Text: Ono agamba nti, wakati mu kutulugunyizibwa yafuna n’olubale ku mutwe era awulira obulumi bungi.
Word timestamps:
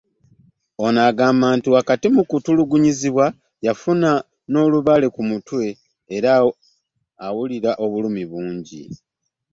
Ono 0.85 0.99
agamba 1.09 1.47
nti, 1.57 1.67
wakati 1.77 2.05
mu 2.15 2.23
kutulugunyizibwa 2.29 3.25
yafuna 3.65 4.09
n’olubale 4.51 5.07
ku 5.15 5.21
mutwe 5.29 5.65
era 6.15 6.31
awulira 7.25 7.71
obulumi 7.85 8.23
bungi. 8.31 8.83